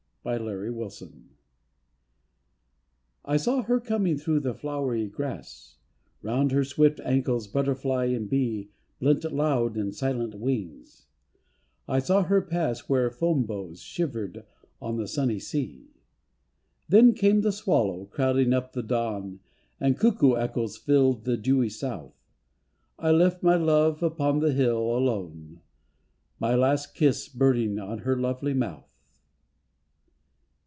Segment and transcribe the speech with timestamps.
[0.23, 1.37] 2S3 SPRING LOVE
[3.25, 5.77] I SAW her coming through the flowery grass,
[6.21, 8.69] Round her swift ankles butterfly and bee
[8.99, 11.07] Blent loud and silent wings;
[11.87, 14.45] I saw her pass Where foam bows shivered
[14.79, 15.87] on the sunny sea.
[16.87, 19.39] Then came the swallow crowding up the dawn,
[19.79, 22.13] And cuckoo echoes filled the dewy South.
[22.99, 25.61] I left my love upon the hill, alone,
[26.39, 28.87] My last kiss burning on her lovely mouth.